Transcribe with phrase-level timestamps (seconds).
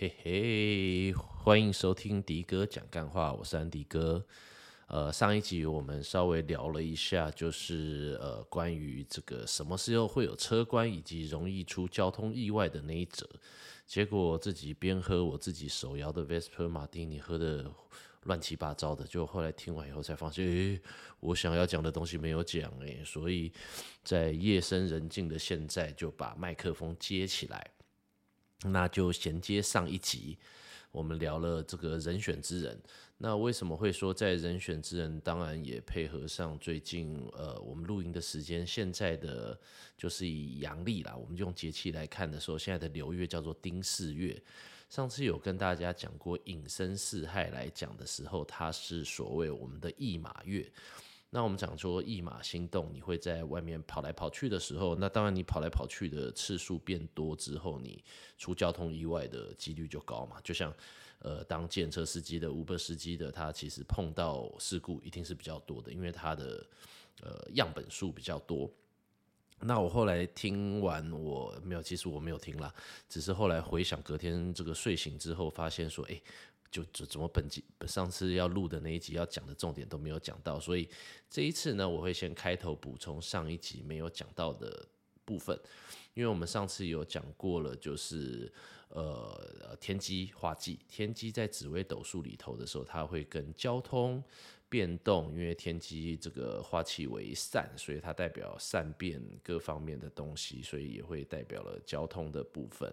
[0.00, 4.24] 嘿嘿，欢迎收听迪哥讲干话，我是安迪哥。
[4.86, 13.28] 呃，上一集我们稍微聊了一下，就是呃关于这个什么时候会有车关以及容易出交通意外的那一则。
[13.86, 17.70] 结果自己边喝我自己手摇的 Vesper Martini，喝的
[18.22, 19.04] 乱七八糟的。
[19.04, 20.80] 就后来听完以后才发现，诶，
[21.20, 23.52] 我想要讲的东西没有讲诶，所以
[24.02, 27.70] 在夜深人静的现在，就把麦克风接起来，
[28.64, 30.36] 那就衔接上一集，
[30.92, 32.78] 我们聊了这个人选之人。
[33.22, 35.20] 那为什么会说在人选之人？
[35.20, 39.58] 当然也配合上最近呃，我们录音的时间，现在的
[39.96, 44.42] 就是以阳历啦，我们用节气来看的时候，现在的流月叫做丁巳月。
[44.88, 50.66] 上次有跟大家讲过寅申四害来讲的时候，它是所谓我们的驿马月。
[51.30, 58.04] 那我们讲说一马心动，你会在外面跑来跑去的时候，那当然你跑来跑去的次数变多之后，你
[58.36, 60.74] 出交通意外的几率就高嘛，就像。
[61.22, 66.66] 呃，当计程车司机的、Uber 司机的，他其实碰到事故一定是比较多的，因为他的
[67.20, 68.72] 呃样本数比较多。
[69.58, 72.72] 那我后来听完，我没有，其实我没有听啦，
[73.06, 76.18] 只是后来回想，隔天这个睡醒之后，发现说，哎，
[76.70, 80.88] 就怎么本集上次要录的那一集要讲的重点都没有讲到，所以
[81.28, 84.86] 这一次呢，我会先开头补充上一集没有讲到的
[85.24, 85.58] 部分，
[86.14, 88.52] 因为我们上次有讲过了，就是。
[88.92, 94.20] 呃，天机化忌，天机在紫微斗数里头的时候，它会跟交通
[94.68, 102.92] 变动，因为天机这个化气为善，所以它代表善变各方面的东西，所以也会代表了交通的部分。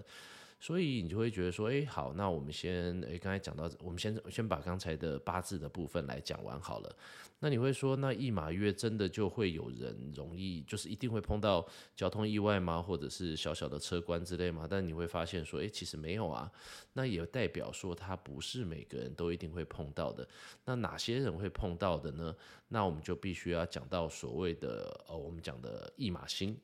[0.59, 6.95] 所以你就会觉得说，哎，好，那我们先，哎，刚才讲到，我们先先把刚才的八字的部分来讲完好了。
[7.39, 11.63] 那你会说，那驿马月真的就会有人容易，就是一定会碰到
[11.95, 12.81] 交通意外吗？
[12.81, 14.65] 或者是小小的车关之类吗？
[14.67, 16.51] 但你会发现说，诶，其实没有啊。
[16.93, 20.27] 那也代表说，它不是每个人都一定会碰到的。
[20.65, 22.35] 那哪些人会碰到的呢？
[22.69, 26.59] 那我们就必须要讲到所谓的，呃，我们讲的驿马星，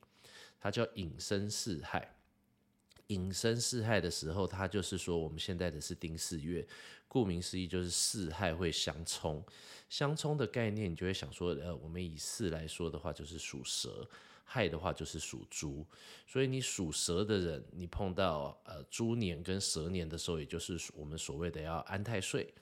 [0.58, 2.13] 它叫隐身四害。
[3.08, 6.66] 引申四害的时候，它就是说我们现在的是丁四月，
[7.06, 9.44] 顾名思义就是四害会相冲。
[9.88, 13.90] 相冲的概念，你就会想说，呃，我们以四来说的话，就是属蛇；
[14.44, 15.84] 亥的话就是属猪。
[16.26, 22.52] 所以你属蛇的人，你碰到呃猪年跟蛇年的时候，也就是我们所谓的要安太岁。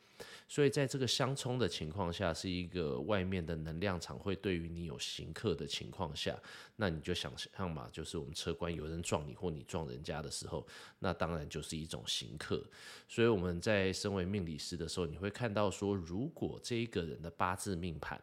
[0.46, 6.38] 所以在这个相冲的情况下，是一个外面的能量场会对于你有行克的情况下，
[6.76, 10.64] 那你就想象嘛，就是我们车关有人撞你或你撞人家的时候，
[11.00, 12.64] 那当然就是一种行克。
[13.08, 18.20] 所以我们在身为命理师的时候，你会看到说，如果这一个人的八字命盘，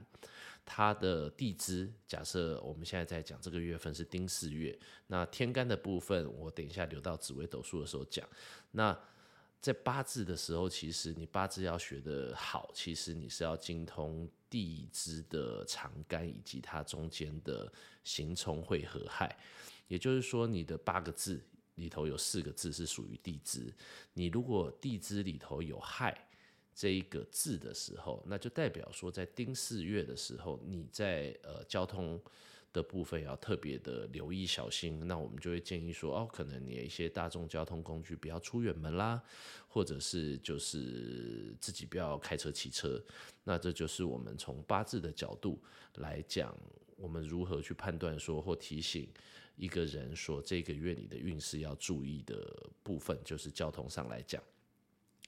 [0.70, 8.24] 它的地支，假设我们现在在讲这个月份是丁巳月，那天干的部分，我等一下留到紫微斗数的时候讲，
[8.72, 8.96] 那。
[9.62, 17.70] 在八字的时候，其实你八字要学得好，其实你是要精通地支的长干以及它中间的
[18.06, 19.38] 刑冲会合害。
[19.90, 21.44] 也就是说，你的八个字
[21.76, 23.70] 里头有四个字是属于地支。
[24.14, 26.29] 你如果地支里头有亥
[26.80, 32.18] 这一个字的时候，那就代表说在丁巳月的时候，你在呃交通。
[32.72, 39.20] 的部分要特别的留意小心，那我们就会建议说，哦，可能你一些大众交通工具不要出远门啦，
[39.68, 43.04] 或者是就是自己不要开车骑车。
[43.44, 45.60] 那这就是我们从八字的角度
[45.96, 46.56] 来讲，
[46.96, 49.10] 我们如何去判断说或提醒
[49.56, 54.44] 一个人说，这个月你的运势要注意的部分，就是交通上来讲。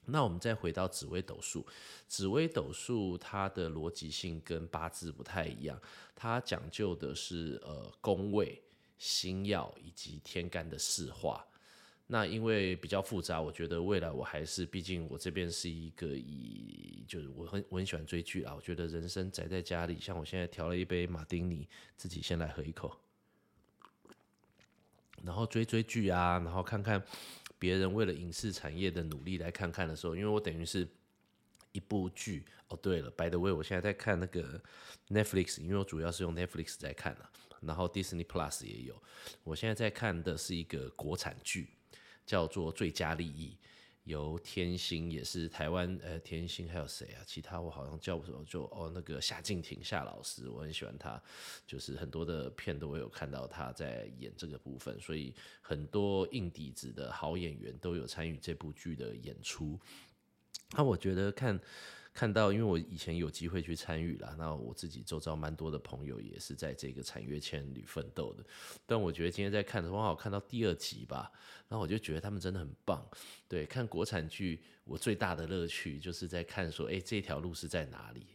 [0.06, 1.66] 那我们再回到紫微斗数，
[2.07, 5.79] 紫微斗数它的逻辑性跟八字不太一样，
[6.16, 8.61] 它讲究的是呃宫位、
[8.97, 11.45] 星曜以及天干的四化。
[12.07, 22.97] 那因为比较复杂，我觉得未来我还是，毕竟我这边是一个以就是我很我很喜欢追剧啊，我觉得人生宅在家里，像我现在调了一杯马丁尼，自己先来喝一口，
[25.23, 27.01] 然后追追剧啊，然后看看。
[27.61, 30.87] 别人为了影视产业的努力来看看的时候，因为我等于是
[31.73, 32.78] 一部剧哦。
[32.81, 34.59] 对了，by the way，我现在在看那个
[35.09, 37.29] Netflix，因为我主要是用 Netflix 在看啊，
[37.61, 38.99] 然后 Disney Plus 也有。
[39.43, 41.69] 我现在在看的是一个国产剧，
[42.25, 43.55] 叫做《最佳利益》。
[44.03, 47.22] 由天星也是台湾呃天星还有谁啊？
[47.26, 51.22] 其他我好像叫不出，就哦那个夏静婷夏老师，我很喜欢他，
[51.68, 59.80] 就是很多的片都会有看到他在演这个部分，所以很多硬底子的好演员都有参与这部剧的演出。
[60.72, 61.59] 那我觉得看
[62.13, 68.43] 看到，因为我以前有机会去参与啦，那我自己周遭蛮多的朋友也是在这个产业圈里奋斗的。
[68.85, 71.31] 但我觉得今天在看的时候，刚好看到第二集吧，
[71.69, 73.08] 然后我就觉得他们真的很棒。
[73.47, 78.28] 对，看国产剧，我最大的乐趣就是在看说，哎，这条路是在哪里？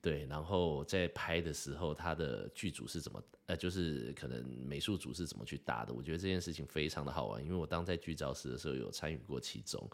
[0.00, 5.92] 对，然后在拍的时候，他的剧组是怎么，呃，就是可能美术组是怎么去搭的？
[5.92, 9.90] 我觉得这件事情非常的好玩，因为我当在剧照室的时候有参与过其中。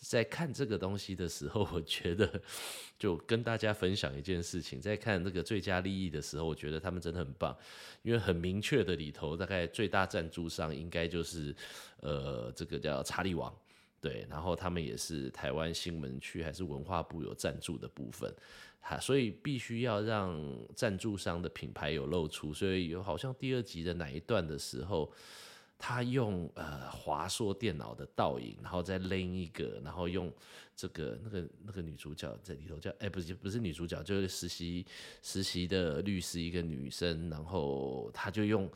[0.00, 2.40] 在看这个东西的时候，我觉得
[2.98, 4.80] 就跟大家分享一件事情。
[4.80, 7.56] 在看那个最佳利益的时候，我觉得他们真的很棒，
[8.02, 11.54] 因为很明确的里头，大概最大赞助商应该就是
[12.00, 13.52] 呃这个叫查理王，
[14.00, 18.32] 对，然后他们也是台湾新闻区还是文化部有赞助的部分，
[18.80, 20.40] 哈，所以必须要让
[20.76, 25.12] 赞助商的品牌有露出，所以有好像第二集的哪一段的时候。
[25.78, 30.30] 他用呃华硕电脑的倒影，然后再拎一个，然后用
[30.74, 34.84] 这个那个那个女主角在里头叫哎、不是不是女主角，就是实习
[35.22, 38.68] 实习的律师一个女生，然后他就用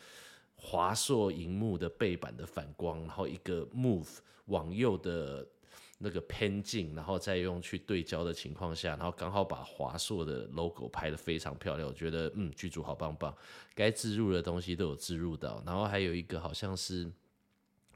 [0.54, 5.46] 华硕荧幕的背板的反光，然后一个 move 往右的。
[6.02, 11.88] 那个偏镜，然后再用去对焦的情况下，然后刚好把华硕的 logo 拍得非常漂亮。
[11.88, 13.34] 我觉得，嗯，剧组好棒棒，
[13.74, 15.62] 该置入的东西都有置入到。
[15.64, 17.08] 然后还有一个好像是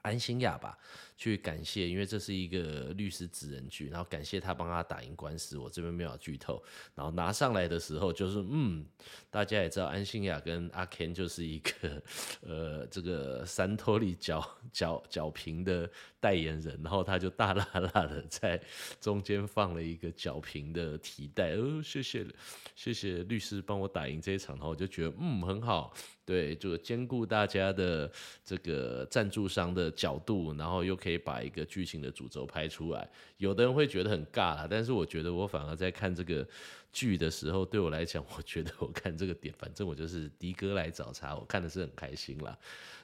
[0.06, 0.78] 安心亚吧。
[1.18, 5.56] 去感谢，因为这是一个律师职人剧，然后感谢他帮他打赢官司。
[5.56, 6.62] 我这边没有剧透，
[6.94, 8.84] 然后拿上来的时候就是，嗯，
[9.30, 12.02] 大家也知道安心亚跟阿 Ken 就是一个
[12.42, 18.60] 呃这个三托利角角角屏的代言人，然后他就大剌剌的在
[19.00, 22.26] 中间放了一个角屏的提袋，哦，谢谢
[22.74, 25.94] 谢谢律师帮我打赢这一场，然后我就觉得嗯很好，
[26.26, 28.12] 对，就兼顾大家的
[28.44, 30.94] 这个赞助商的角度，然后又。
[30.96, 36.44] 可以把一个剧情的主轴拍出来，有的人会觉得很尬啦，但是我觉得我反而在看这个
[36.90, 42.58] 剧的时候，对我来讲，我觉得我看这个点，反正我就是迪哥来找茬，我看的是很开心啦。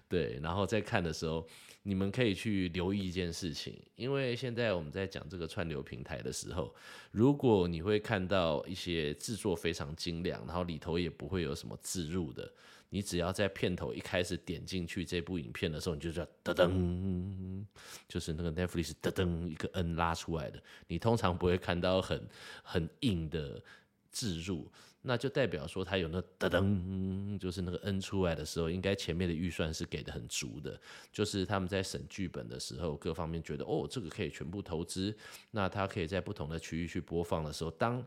[0.09, 1.47] 对，然后在看的时候，
[1.83, 6.75] 你们可以去留意一件事情，因为现在我们在讲这个串流平台的时候，
[7.13, 12.51] 如果你会看到一些制作非常精良，然后里头也不会有什么自入的。
[12.95, 17.65] 你只要在片头一开始点进去这部影片的时候，你就叫噔噔，
[18.07, 20.63] 就是那个 Netflix 噔噔一个 N 拉出来的。
[20.89, 22.29] 你通常不会看到很
[22.63, 23.63] 很硬的
[24.11, 30.79] 置入，那就代表说它有那噔噔，就是那个 N 出来的时候，应该前面的预算是给的很足的。
[31.11, 35.17] 就是他们在审剧本的时候，各方面觉得哦，这个可以全部投资，
[35.51, 38.05] 那它可以在不同的区域去播放的时候，当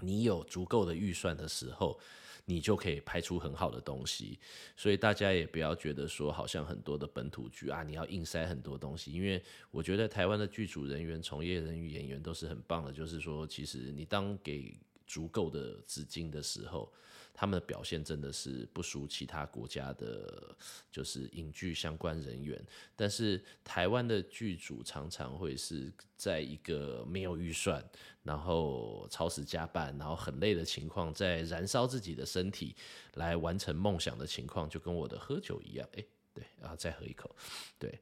[0.00, 2.00] 你有足够的预算的时候。
[2.44, 4.38] 你就可以拍出很好的东西，
[4.76, 16.92] 所以大家也不要觉得说好像很多的本土剧啊，你要硬塞很多东西，因为我觉得台湾的剧组人员、从业人员、演员都是很棒的，就是说，其实你当给足够的资金的时候。
[17.34, 20.56] 他们的表现真的是不输其他国家的，
[20.90, 22.62] 就是影剧相关人员。
[22.94, 27.82] 但是台湾的剧组常常会是在一个没有预算，
[28.22, 32.76] 然后超时加班，然后很累的情况，在燃烧自己的身体
[33.14, 35.88] 来完成梦想的情况，就跟我的喝酒一样。
[35.94, 37.34] 哎，对，然后再喝一口，
[37.78, 37.98] 对。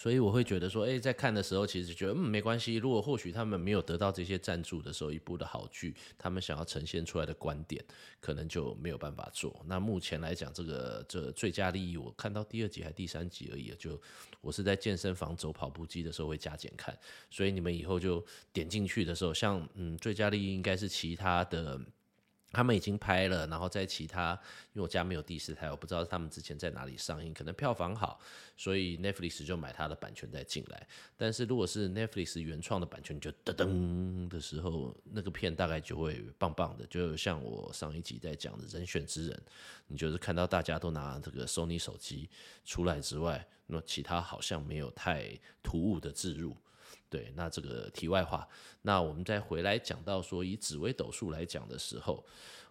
[0.00, 2.76] 所以我会觉得说，诶，在看的时候，其实觉得嗯没关系。
[2.76, 7.84] 如果或许他们没有得到这些赞助的时候，一部的好剧，他们想要呈现出来的观点，
[8.20, 9.60] 可能就没有办法做。
[9.66, 13.74] 那目前来讲，这个这最佳利益，我看到第二集还第三集而已。
[13.76, 14.00] 就
[14.40, 16.96] 我是在健身房走跑步机的时候会加减看，
[17.28, 21.80] 所以你们以后就点进去的时候，像嗯最佳利益应该是其他的。
[22.50, 24.32] 他们已经拍了，然后在其他，
[24.72, 28.18] 因为我家没有第四台，我不知道他们之前在哪里上映，可能票房好，
[28.56, 30.88] 所以 Netflix 就买它的版权再进来。
[31.16, 39.42] 但是如果是 Netflix 原创的版权，就噔噔的时候，那个片大概就会棒棒的，就像我上一集在讲的《人选之人》，
[39.86, 42.30] 你就是看到大家都拿这个 Sony 手机
[42.64, 46.56] 出来之外，那其他好像没有太突兀的置入。
[47.10, 48.46] 对，那这个题外话，
[48.82, 52.24] 那我们再回来讲到说，以紫微斗数来讲的时候，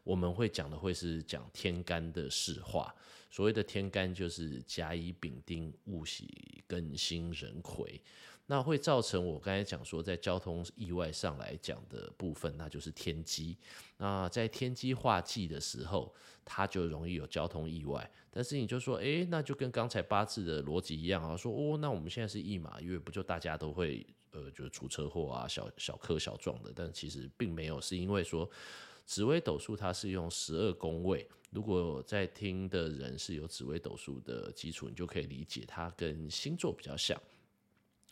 [0.04, 2.94] 我们会讲的会是讲天干的事化。
[3.30, 8.02] 所谓的天干就是甲乙丙丁戊己庚辛壬癸，
[8.48, 13.56] 那会造成我刚才讲说，在交通意外上来讲的部分，那就是天机。
[13.98, 16.12] 那在天机化忌的时候，
[16.44, 18.10] 它就容易有交通意外。
[18.32, 24.04] 但是你就说，诶，那就跟刚才八字的逻辑一样啊，说哦，那我们现在是驿马月，不就大家都会。
[24.32, 28.48] 呃，就是出车祸啊，小小磕小撞的，但其实并没有，是因为说
[29.06, 37.20] 紫微斗数它是用十二宫位，如果在听的人是有紫微斗数的基础，你就可以理解它跟星座比较像。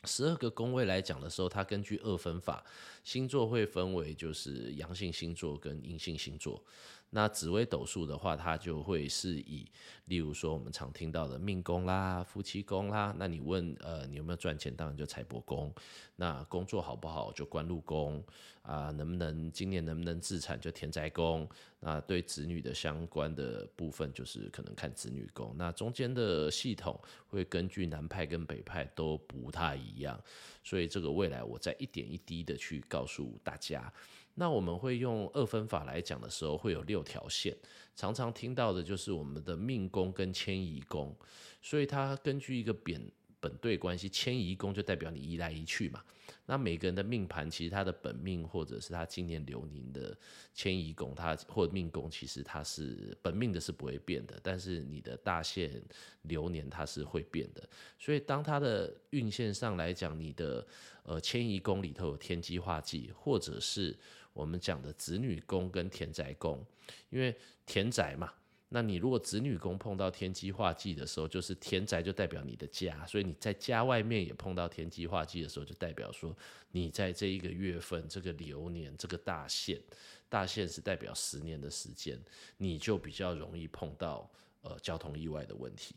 [0.05, 2.63] 十二个宫位来讲的时候，它根据二分法，
[3.03, 6.61] 星座会分为就是阳性星座跟阴性星座。
[7.09, 9.65] 那紫微斗数的话，它就会是以，
[10.05, 13.15] 例如说我们常听到的命宫啦、夫妻宫啦。
[13.17, 14.75] 那你问呃，你有没有赚钱？
[14.75, 15.73] 当然就财帛宫。
[16.17, 17.31] 那工作好不好？
[17.31, 18.21] 就官禄宫
[18.63, 20.59] 啊，能不能今年能不能自产？
[20.59, 21.47] 就田宅宫。
[21.79, 25.55] 那对子女的相关的部分，就是可能看子女宫。
[25.57, 30.19] 那中间的系统会根据南派跟北派都不太一样，
[30.63, 33.93] 所以这个未来我再一点一滴的去告诉大家。
[34.35, 37.55] 那我们会用二分法来讲的时候，会有六条线，
[37.95, 41.15] 常常听到的就是我们的命宫跟迁移宫，
[41.61, 43.01] 所以它根据一个扁
[43.39, 46.03] 本对关系，迁移宫就代表你移来移去嘛。
[46.47, 50.15] 那每个人的命盘，其实他的本命或者是他今年流年的
[50.53, 55.81] 迁移宫，他或命宫，其实它是本命的是不会变的，但是你的大限
[56.23, 57.67] 流年它是会变的。
[57.97, 60.65] 所以当它的运线上来讲，你的
[61.03, 63.95] 呃迁移宫里头有天机化忌，或者是
[64.35, 66.61] 我们讲的子女宫跟田宅宫，
[67.09, 67.33] 因为
[67.65, 68.33] 田宅嘛，
[68.67, 76.35] 那你如果子女宫碰到天机化忌的时候，就是田宅就代表你的家，所以你在家外面也碰到天机化忌的时候，就代表说
[76.71, 79.79] 你在这一个月份这个流年这个大限，
[80.27, 82.19] 大限是代表十年的时间，
[82.57, 84.29] 你就比较容易碰到
[84.63, 85.95] 呃交通意外的问题。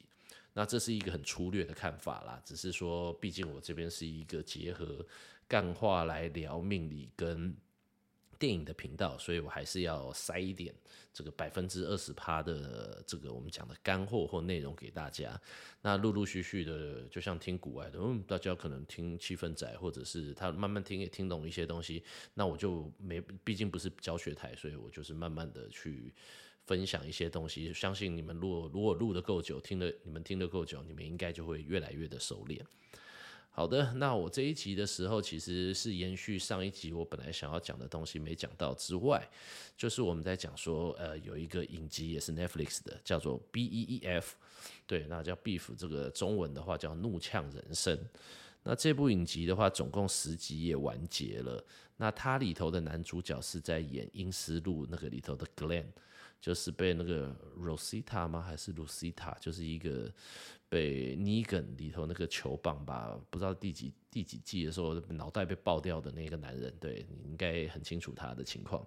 [0.52, 5.04] 那这是一个很粗略的看法啦，只是说，毕竟我这边是一个结合
[5.48, 7.52] 干话来聊命理跟。
[8.38, 10.74] 电影的频道，所以我还是要塞一点
[11.12, 15.40] 这个百分之二十趴的这个我们讲的干货或内容给大家。
[15.82, 22.04] 那陆陆续续的，就像听古外的，嗯，大家可能听气氛仔，或者是他慢慢听也听懂一些东西。
[22.34, 26.14] 那我就没，毕竟不是教学台，所以我就是慢慢的去
[26.66, 27.72] 分享一些东西。
[27.74, 32.64] 相信你们如果如果录得够久，听得你们听得够久，你们应该就会越来越的熟练。
[33.58, 39.20] 好的，那我这一集的时候，其实是延续上一集我本来想要讲的东西没讲到之外，
[39.76, 44.36] 就是我们在讲说，呃，有一个影集也是 Netflix 的，叫做 B E E F，
[44.86, 47.98] 对，那叫 Beef，这个中文的话叫怒呛人生。
[48.62, 51.60] 那这部影集的话，总共十集也完结了。
[51.96, 55.86] 那它里头的男主角是在演《阴尸路》那个里头的 Glenn，
[56.40, 58.40] 就是被那个 Rosita 吗？
[58.40, 59.38] 还是 Lucita？
[59.40, 60.12] 就是一个。
[60.70, 68.86] 被 Negan 里头那个球棒吧，不知道第几第几季的时候脑袋被爆掉的那个男人，对，你应该很清楚他的情况，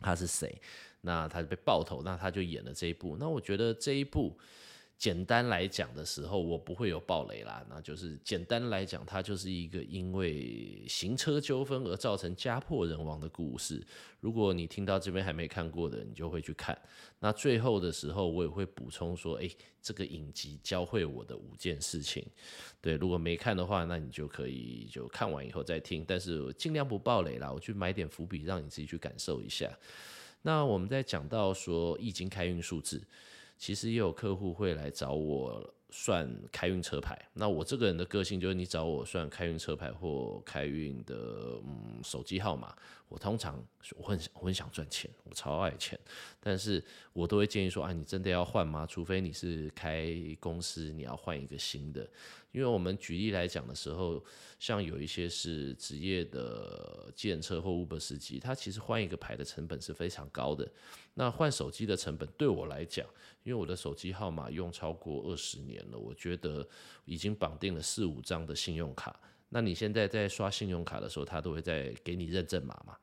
[0.00, 0.60] 他是谁？
[1.00, 3.16] 那他就被爆头，那他就演了这一部。
[3.18, 4.38] 那我觉得这一部。
[5.00, 7.64] 简单来讲的时候，我不会有爆雷啦。
[7.70, 13.82] 那就是简单来讲，它就是一个因为行车纠纷而造成家破人亡的故事。
[14.20, 16.78] 如果你听到这边还没看过的，你就会去看。
[17.18, 22.22] 那最后的时候，我也会补充说，诶，这个影集教会我的五件事情。
[22.82, 26.04] 对，如果没看的话，那你就可以就看完以后再听。
[26.06, 29.74] 但是尽量不爆雷啦，我去埋点伏笔，让你自己去感受一下。
[30.42, 33.02] 那我们在讲到说易经开运数字。
[33.60, 42.74] 其实也有客户会来找我算开运车牌，那我这个人的个性就是，你找我算开运车牌或开运的嗯手机号码，
[43.08, 43.62] 我通常
[43.96, 45.98] 我很我很想赚钱，我超爱钱，
[46.40, 46.82] 但是
[47.12, 48.86] 我都会建议说，啊，你真的要换吗？
[48.86, 52.08] 除非你是开公司，你要换一个新的。
[52.52, 54.20] 因为我们举例来讲的时候，
[54.58, 60.68] 像有一些是职业的计程车或 Uber 司机，他其实换一个牌的成本是非常高的。
[61.14, 63.06] 那换手机的成本对我来讲，
[63.44, 66.66] 因为我的手机号码用超过二十年我觉得
[67.04, 69.18] 已经绑定了四五张的信用卡。
[69.48, 72.96] 那你现在在刷信用卡的时候，他都会在给你认证码嘛？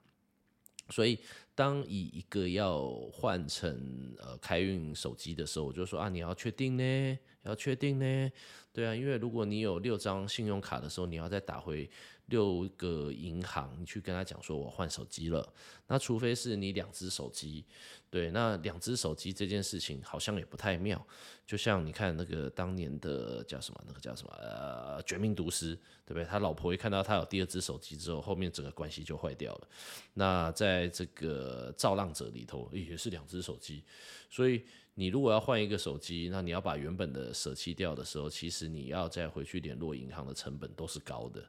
[0.90, 1.20] 所以，
[1.54, 8.32] 当以一个要换成呃开运手机的时候，我就说啊，你要确定呢，要确定呢，
[8.72, 11.90] 对啊，因为如果你有六张信用卡的时候，你要再打回
[12.28, 15.54] 六个银行，你去跟他讲说我换手机了，
[15.88, 17.66] 那除非是你两只手机。
[18.10, 21.06] 对，那两只手机这件事情好像也不太妙，
[21.46, 26.24] 就像你看那个当年的叫什么，那个叫什么呃，绝命毒师，对不对？
[26.24, 29.68] 他老婆一看到他有第二只手机之后，后面整个关系就坏掉了。
[30.14, 33.84] 那在这个造浪者里头也是两只手机，
[34.30, 34.64] 所以。
[35.00, 41.48] 你如果要换一个手机，那你要把原本的舍弃掉的时候，其实你要再回去联络银行的成本都是高的。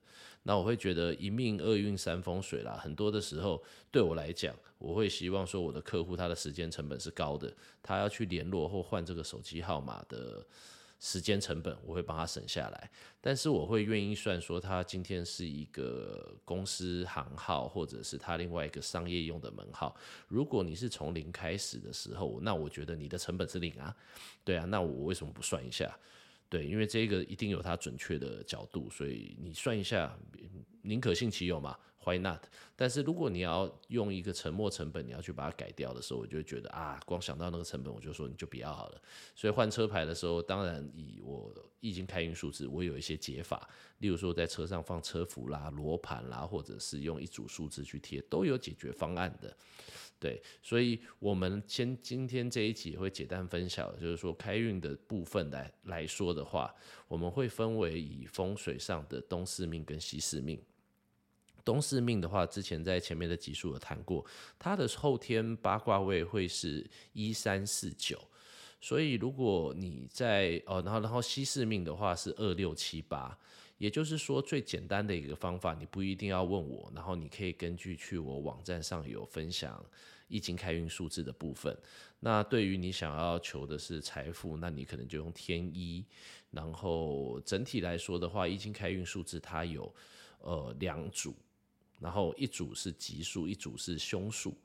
[0.49, 10.47] 那我会觉得一命二运三风水啦，很多的时候对我来讲，我会希望说我的客户他的时间成本是高的，他要去联络或换这个手机号码的。
[11.01, 12.91] 时间成本我会帮他省下来，
[13.21, 19.97] 但是我会愿意算说他今天是一个公司行号，或者是他另外一个商业用的门号。
[20.27, 23.95] 如果你是从零开始的时候，那我觉得你的成本是零啊，
[24.43, 25.97] 对啊，那我为什么不算一下？
[26.49, 30.19] 对，因为这个一定有它准确的角度，所以你算一下，
[30.83, 31.79] 宁可信其有嘛。
[32.05, 32.43] Why not？
[32.75, 39.03] 但是如果你要用一个沉没成本，你要去把它改掉的时候，我就觉得啊，光想到那个成本，我就说你就不要好了。
[39.35, 49.55] 所以换车牌的时候，当然以我已经开运数字，我有一些解法，例如说在车上放车符啦、罗盘啦，或者是用一组数字去贴，都有解决方案的。
[50.21, 56.75] 对，所以我们先今天这一集会简单分享，就是说开运的部分来来说的话，
[57.07, 60.61] 我们会分为以风水上的东四命跟西四命。
[61.65, 64.25] 东四命的话，之前在前面的集数有谈过，
[64.59, 68.19] 它的后天八卦位会是一三四九，
[68.81, 73.39] 所以如果你在哦，然后然后西四命的话是二六七八，
[73.79, 79.85] 也就是说最简单的一个方法，你不一定要问我，然后你可以根据去我网站上有分享
[80.29, 81.77] 易经开运数字的部分。
[82.21, 86.05] 那对于你想要求的是财富，那你可能就用天一，
[86.51, 89.95] 然后整体来说的话，易经开运数字它有
[90.41, 91.35] 呃两组。
[92.01, 94.57] 然后一组是吉数，一组是凶数。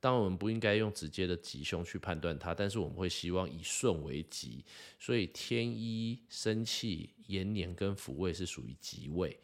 [0.00, 4.64] 当然我们不应该用直接的吉凶去判断它，但是我们会希望以顺为吉。
[4.98, 9.38] 所以天一生气、延年跟福位是属于吉位。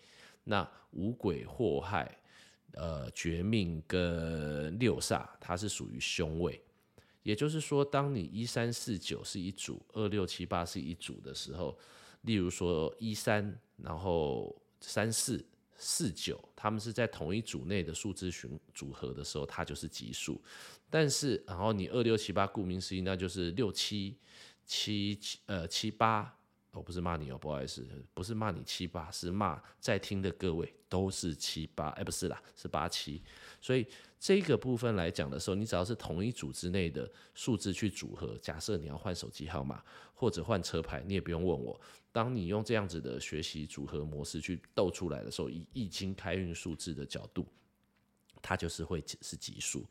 [0.44, 2.18] 那五鬼祸害、
[2.72, 6.58] 呃绝命跟六煞，它是属于凶位。
[7.22, 11.78] 也就是说，当你一三四九是一组，二六七八是一组的时候，
[12.22, 15.44] 例如说一三，然后三四。
[15.78, 20.40] 四九，他们是在同一组内的数字群组合的时候，它就是奇数。
[20.88, 24.16] 但是，然后你二六七八，顾名思义，那就是六七
[24.64, 26.35] 七七呃七八。
[26.76, 31.88] 我不是骂你哦，不好意思，不是骂你七八，是骂在听的各位都是七八。
[31.90, 33.22] 哎，不是啦，是八七。
[33.60, 33.86] 所以
[34.20, 39.82] 这个部分来讲的时候，你只要是同一组之内的数字去组合，假设你要换手机号码
[40.14, 41.80] 或者换车牌，你也不用问我。
[42.12, 47.46] 当你用这样子的学习组合模式去斗出来的时候，以易经开运数字的角度，
[48.42, 49.86] 它就是会是吉数。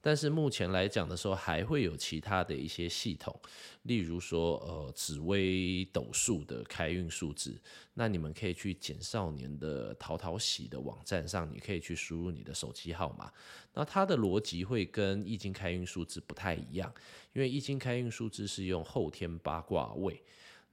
[0.00, 3.34] 但是目前来讲的时候，还会有其他的一些系统，
[3.82, 7.60] 例如说呃紫微斗数的开运数字。
[7.94, 13.32] 那你们可以去简少年的淘淘喜的网站上，你可以去输入你的手机号码。
[13.74, 16.94] 那它的逻辑会跟易经开运数字不太一样，
[17.32, 20.22] 因为易经开运数字是用后天八卦位。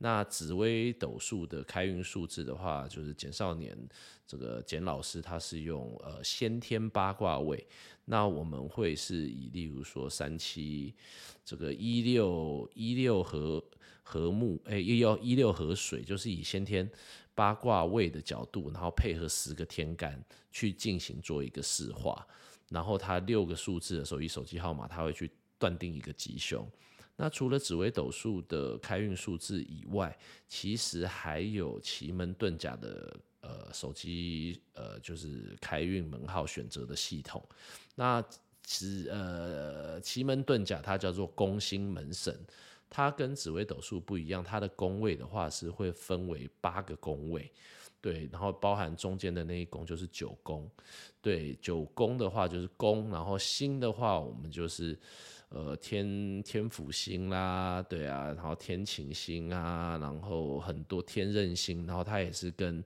[0.04, 3.74] 那紫微斗数的开运数字的话，就是简少年
[4.28, 7.66] 这个简老师他是用呃先天八卦位，
[8.04, 10.94] 那我们会是以例如说三七
[11.46, 13.64] 这个一六一六合
[14.04, 16.92] 合木哎一六一六合水，就是以先天
[17.34, 22.28] 八卦位的角度，然后配合十个天干去进行做一个示化，
[22.68, 26.70] 然后它六个数字的时候，以手机号码它会去断定一个吉凶。
[27.24, 30.14] 那除了紫微斗数的开运数字以外，
[30.50, 37.42] 其实还有奇门遁甲的呃手机呃就是开运门号选择的系统。
[37.96, 38.22] 那
[38.62, 42.38] 其呃奇门遁甲它叫做宫星门神，
[42.90, 47.50] 它跟紫微斗数不一样，它的宫位的话是会分为八个宫位，
[48.02, 50.70] 对，然后包含中间的那一宫就是九宫，
[51.22, 55.00] 对，九宫的话就是宫，然后星的话我们就是。
[55.56, 62.84] 呃，天天府星啦，对啊，然后天琴星啊，然后很多天任星，然后它也是跟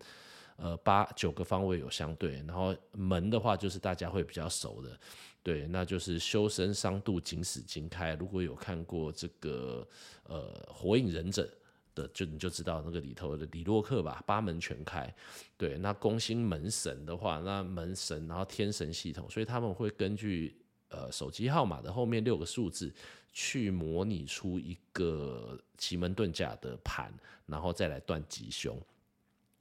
[0.58, 5.00] 呃八九个方位有相对，然后门的话就是大家会比较熟的，
[5.42, 8.16] 对，那就是修身伤度景死金开。
[8.16, 9.88] 如果有看过这个
[10.26, 11.50] 呃火影忍者
[11.96, 15.16] 的，就你就知道那个里头的李洛克吧，八门全开。
[15.56, 20.54] 对，那宫心门神的话，那门神然后天神系统，所以他们会根据。
[20.90, 22.94] 呃，手机号码的后面六个数字，
[23.34, 27.14] 去模拟出一个奇门遁甲的盘，
[27.46, 28.80] 然后再来断吉凶。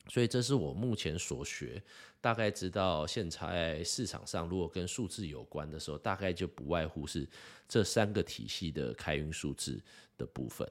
[0.08, 1.82] 所以这是我目前所学，
[2.20, 7.28] 大概知道现在市场上如果跟数字有关的时候，大概就不外乎是
[7.68, 9.82] 这三个体系的开运数字
[10.16, 10.70] 的部分。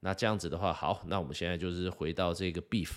[0.00, 2.92] 那这样子的话，好，那我们现在就是回到这个 beef。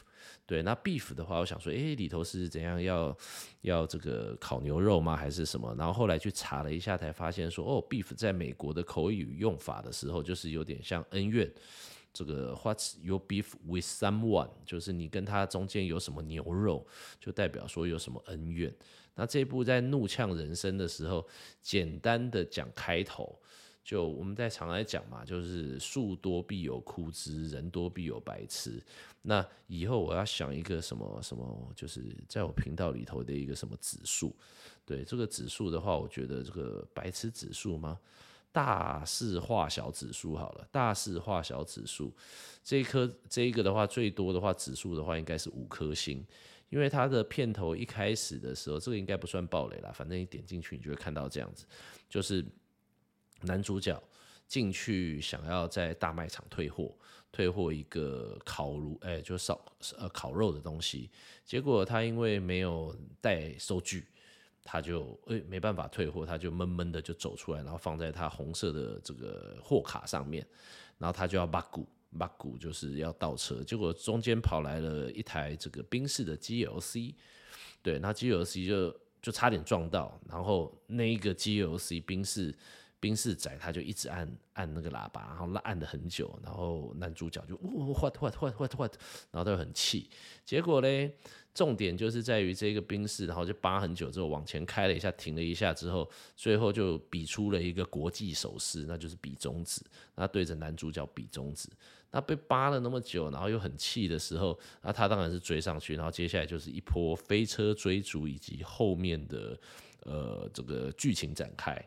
[0.45, 3.15] 对，那 beef 的话，我想说，诶，里头是怎样要
[3.61, 5.15] 要这个烤牛肉吗？
[5.15, 5.73] 还是什么？
[5.77, 11.51] 然后后来去查了一下，才发现说，哦，beef 在美国的口语用法的时候，就是有点像恩怨。
[12.13, 14.49] 这个 What's your beef with someone？
[14.65, 16.85] 就是你跟他中间有什么牛肉，
[17.19, 18.73] 就代表说有什么恩怨。
[19.15, 21.27] 那这部在怒呛人生的时候，
[21.61, 23.37] 简单的讲开头。
[23.83, 28.81] 就我们在常来讲嘛，就是树多必有枯枝，人多必有白痴。
[29.21, 34.35] 那以后我要想一个什么什么，就是在我频道里头的一个什么指数。
[34.85, 37.99] 对这个指数的话，我觉得这个白痴指数吗？
[38.51, 42.13] 大事化小指数好了，大事化小指数
[42.63, 46.23] 这一颗这一个的话，最多的话指数的话应该是五颗星，
[46.69, 51.65] 因为它的片头一开始的时候，这个应该不算暴雷啦，反正你点进去你就会看到这样子，
[52.07, 52.45] 就是
[53.43, 54.01] 男主角
[54.47, 56.93] 进去想要在大卖场退货，
[57.31, 59.59] 退货一个烤炉，哎、就烧
[59.97, 61.09] 呃烤肉的东西，
[61.45, 64.07] 结果他因为没有带收据。
[64.65, 70.47] 他就诶、欸、没办法退货，他就闷闷的就走出来，然后放在他红色的这个货卡上面，
[70.97, 71.85] 然后他就要把股
[72.17, 77.13] 把股就是要倒车，结果中间跑来了一台这个宾士的 GLC，
[77.81, 82.55] 对，那 GLC 就就差点撞到，然后那一个 GLC 宾士
[83.03, 88.93] 宾士仔他就一直按按那个喇叭，然后按了很久，然后男主角就呜，what what what what what，
[89.29, 90.09] 然后他就很气，
[90.45, 91.13] 结果嘞。
[91.53, 99.79] 重点就是在于这个宾士，然后就扒很久之后往前开了一下，停了一下之后，最后就比出了一个国际手势，那就是比中指，
[100.15, 101.69] 那对着男主角比中指。
[102.09, 109.55] 那被扒了那么久，然后又很气的时候，那他当然是追上去，然后接下来就是一波飞车追逐以及后面的
[110.05, 111.79] 呃这个剧情展开。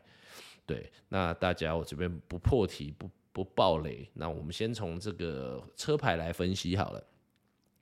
[0.67, 7.03] 对，那大家我这边不破题不不爆雷，那我们先从这个车牌来分析好了。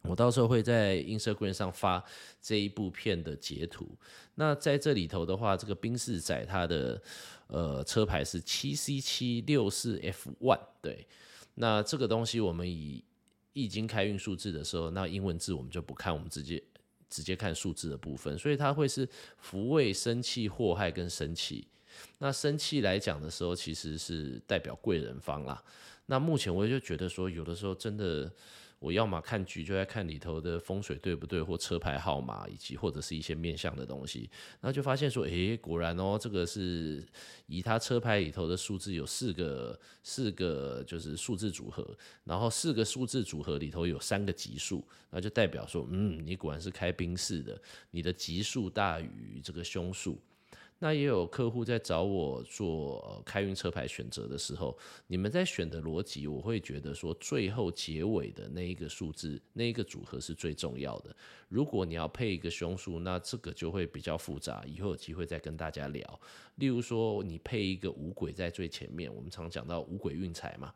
[0.04, 2.04] 我到时候会在 Instagram 上发
[2.40, 3.90] 这一部片的截图。
[4.36, 7.02] 那在这里头的话，这个宾士仔它的
[7.48, 10.60] 呃车牌是七 C 七六四 F one。
[10.80, 11.08] 对，
[11.56, 13.04] 那这个东西我们以
[13.54, 16.64] 液晶开运数字的时候，那英文字我们就不看，我们直接
[17.10, 18.38] 直接看数字的部分。
[18.38, 21.68] 所以它会是福位、生气、祸害跟生气。
[22.18, 25.64] 那生气来讲的时候，其实是代表贵人方啦。
[26.06, 28.32] 那目前我就觉得说，有的时候真的。
[28.78, 34.30] 我要么看局，就在看里头的风水对不对，或车牌号码，以及或者是一些面向的东西，
[34.60, 37.04] 然后就发现说，诶，果然哦，这个是
[37.48, 50.22] 以他车牌里头的数字有四个，四个就是数字组合，然后四个数字组合里头有三个级数，那就代表说，嗯，你果然是开宾士的，你的级数大于这个凶数。
[50.80, 61.16] 那也有客户在找我做呃开运车牌选择的时候，你们在选的逻辑，我会觉得说最后结尾的那一个数字，那一个组合是最重要的。
[61.48, 66.20] 如果你要配一个凶数，那这个就会比较复杂，以后有机会再跟大家聊。
[66.56, 70.74] 例如说，你配一个五鬼在最前面，我们常讲到五鬼运财嘛。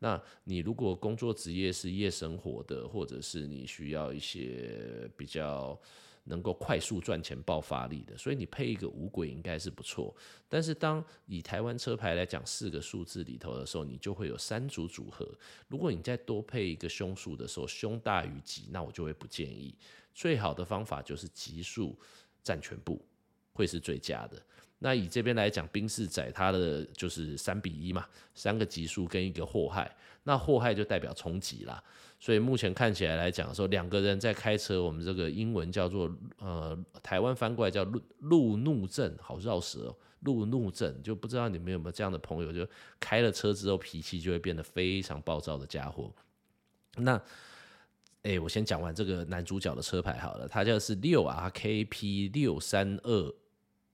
[0.00, 5.80] 那你如果工作职业是夜生活的，或者是你需要一些比较。
[6.28, 10.14] 能够快速赚钱、爆发力的，所以你配一个五鬼应该是不错。
[10.48, 15.28] 但是当以台湾车牌来讲，四个数字里头的时候，你就会有三组组合。
[15.66, 19.74] 如果你再多配一个凶数的时候，凶大于吉，那我就会不建议。
[20.14, 21.98] 最好的方法就是吉数
[22.42, 23.04] 占全部，
[23.52, 24.40] 会是最佳的。
[24.80, 31.82] 那以这边来讲，宾士仔它的就是三比一嘛，三个吉数跟一个祸害，那祸害就代表冲击啦。
[32.20, 46.12] 所以目前看起来来讲说，两个人在开车，我们这个英文叫做呃，台湾翻过来叫路路怒症，好绕舌哦，路怒症，就不知道你们有没有这样的朋友，就开了车之后脾气就会变得非常暴躁的家伙。
[46.96, 47.22] 那，
[48.22, 53.34] 哎、我先讲完这个男主角的车牌好了，他叫是六 RKP 六三二。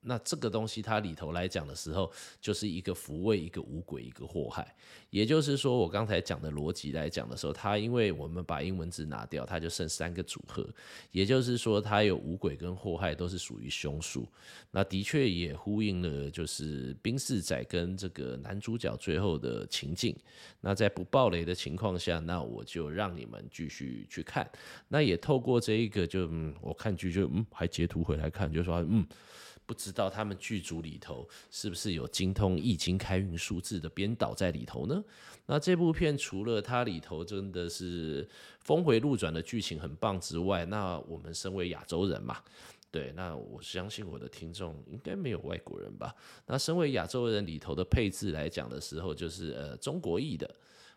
[0.04, 4.74] 那这个东西它里头来讲的时候，就是一个福位，一个五鬼，一个祸害。
[5.08, 10.68] 也就是说，我刚才讲的逻辑来讲的时候，它因为我们把英文字拿掉，它就剩三个组合。
[11.10, 14.28] 也就是说，它有五鬼跟祸害都是属于凶数。
[14.72, 20.14] 那的确也呼应了，就是宾士仔跟这个男主角最后的情境。
[20.60, 24.50] 那在不爆雷的情况下，那我就让你们继续去看。
[24.88, 29.06] 那也透过这一个就，就嗯，我看剧就嗯，还截图回来看，就说嗯。
[29.66, 35.03] 不知道他们剧组里头是不是有精通易经开运数字的编导在里头呢？
[35.46, 38.27] 那这部片除了它里头真的是
[38.61, 42.42] 峰回路转的剧情很棒之外，那我们身为亚洲人嘛，
[42.90, 46.14] 对，那我相信我的听众应该没有外国人吧？
[46.46, 50.48] 那身为亚洲人里头的配置来讲的时候，就是呃中国裔的、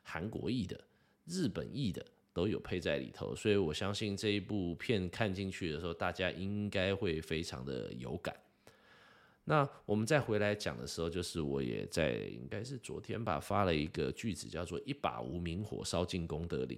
[0.01, 0.79] 韩国裔的、
[1.25, 8.33] 日本裔的都有配在里头，所以我相信这一部片看进去的时候，大家应该会非常的有感。
[9.49, 16.77] 那我们再回来讲的时候，就是我也在应该是昨天吧，发了一个句子，叫做“一把无名火烧尽功德林”。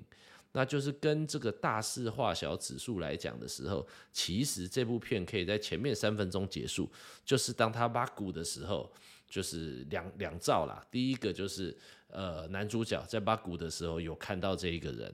[0.54, 6.88] 那就是跟这个大事化小指数来讲的时候，其实这部片可以在前面三分钟结束，
[7.26, 8.92] 就是当他挖骨的时候，
[9.28, 10.86] 就是两两兆啦。
[10.92, 11.76] 第一个就是
[12.08, 15.12] 呃男主角在挖骨的时候有看到这一个人，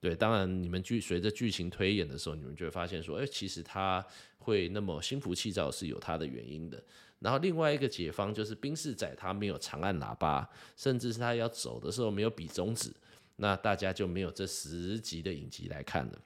[0.00, 4.02] 对，当然你们剧随着剧情推演的时候，你们就会发现说，哎，其实他
[4.38, 6.82] 会那么心浮气躁是有他的原因的。
[7.18, 12.90] 然后另外一个解方就是宾士仔他没有长按喇叭，甚至是他要走的时候没有比中指，
[13.36, 16.18] 那大家就没有这十集的影集来看了。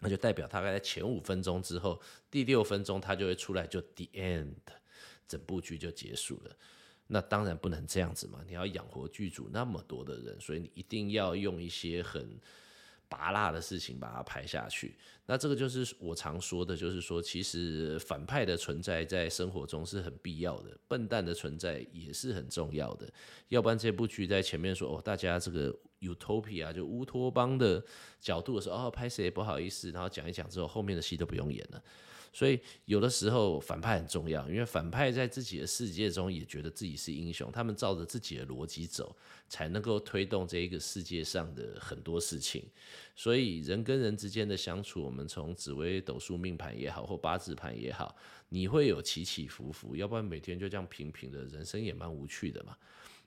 [0.00, 1.98] 那就代表大概在前五分钟之后，
[2.30, 4.52] 第六分钟他就会出来，就 the end，
[5.26, 6.54] 整部剧就结束了。
[7.06, 12.38] 那当然不能这样子嘛，你要养活剧组那么多的人，所以你一定要用一些很。
[13.10, 14.96] 拔辣的事情把它拍下去，
[15.26, 23.12] 那这个就是我常说的，就是说，其实反派的存在在生活中是很必要的，笨蛋的存在也是很重要的，
[23.48, 27.84] 要不然这部剧在前面说哦，大家这个 Utopia 就乌托邦的
[28.20, 31.82] 角度的时候，哦，拍谁不好意思，然后讲一讲之后，后面的戏都不用演了。
[32.32, 39.16] 所以有的时候反派很重要，因为反派在自己的世界中也觉得自己是英雄，他们照着自己的逻辑走，
[39.48, 42.62] 才能够推动这一个世界上的很多事情。
[43.16, 48.14] 所以人跟人之间的相处，我们从紫微斗数命盘也好，或八字盘也好，
[48.48, 52.76] 你会有起起伏伏，要不然每天就这样平平的，人生也蛮无趣的嘛。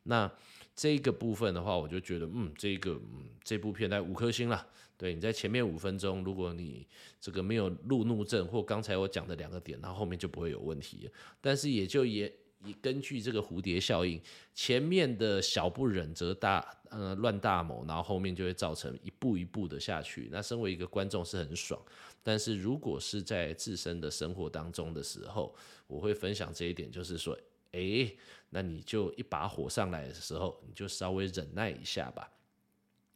[0.03, 0.31] 那
[0.75, 4.65] 这个部分的话，我就觉得，嗯，这个，嗯，这部片在五颗星了。
[5.03, 6.87] 对，你在前面五分钟，如果你
[7.19, 11.11] 这个没有路怒症，或刚才我讲的两个点，然后后面就不会有问题。
[11.41, 14.17] 但是也就也也根据这个蝴蝶效应，
[14.55, 20.29] 前面的小不忍则大呃乱大谋，然后后面就会造成一步一步的下去。
[20.31, 21.77] 那身为一个观众是很爽，
[22.23, 25.53] 但是如果是在自身的生活当中的时候，
[25.85, 27.37] 我会分享这一点，就是说，
[27.73, 28.09] 哎，
[28.51, 32.31] 那你就一把火上来的时候，你就稍微忍耐一下吧。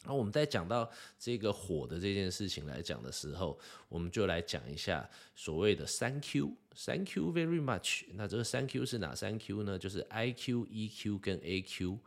[0.07, 0.89] 那我们在讲到
[1.19, 8.05] 这个火的这件事情来讲的时候，我们就来讲一下所谓的三 Q，Thank you very much。
[8.13, 9.77] 那这个三 Q 是哪三 Q 呢？
[9.77, 11.99] 就是 I Q、E Q 跟 A Q。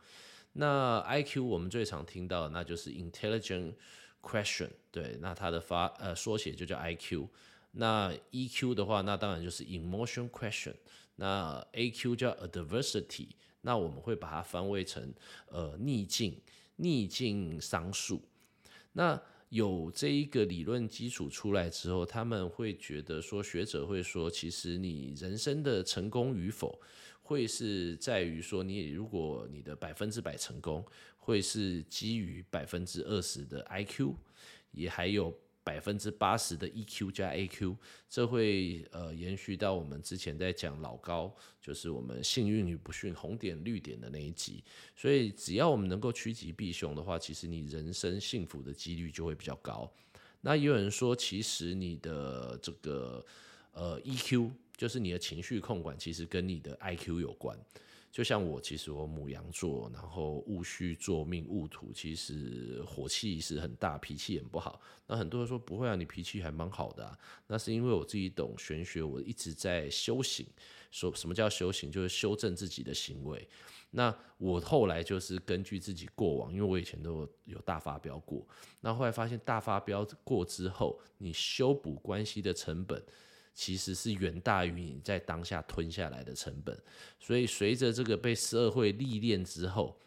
[0.53, 3.75] 那 I Q 我们最常听到的那就是 Intelligent
[4.21, 7.29] Question，对，那它的发呃缩写就叫 I Q。
[7.73, 10.73] 那 E Q 的话，那当然就是 Emotion Question。
[11.17, 13.29] 那 A Q 叫 Adversity，
[13.61, 15.13] 那我们会把它翻译成
[15.47, 16.41] 呃逆境。
[16.81, 18.19] 逆境商数，
[18.93, 26.81] 那有这一个理论基础出来之后，他们会觉得说，学者会说，其实你人生的成功与否，
[27.21, 30.83] 会是在于说，你如果你的百分之百成功，
[31.17, 34.15] 会是基于百分之二十的 IQ，
[34.71, 35.37] 也还有。
[35.63, 37.75] 百分之八十的 EQ 加 AQ，
[38.09, 44.63] 这会呃延续到我们之前在讲老高，就是我们幸运与不幸红点绿点的那一集。
[44.95, 49.91] 所以只要我们能够趋吉避凶的话，其实你人生幸福的几率就会比较高。
[50.41, 53.23] 那也有人说，其实你的这个
[53.73, 57.55] 呃 EQ，就是你的情绪控管，其实跟你的 IQ 有关。
[58.11, 64.81] 就像我，其实我母羊座，然后戊戌坐命戊土，其实火气是很大，脾气很不好。
[65.07, 67.17] 那很多人说不会啊，你脾气还蛮好的啊。
[67.47, 70.45] 那是因为我自己懂玄学，我一直在修行。
[70.91, 71.89] 说什么叫修行？
[71.89, 73.47] 就是修正自己的行为。
[73.91, 78.45] 那我后来就是根据自己过往，因为我以前都有大发飙过。
[78.81, 83.01] 那后来发现大发飙过之后，你修补关系的成本。
[83.53, 86.77] 其实是远大于你在当下吞下来的成本，
[87.19, 89.99] 所以随着这个被社会历练之后，